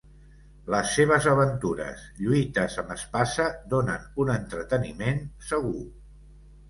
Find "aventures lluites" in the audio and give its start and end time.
1.33-2.79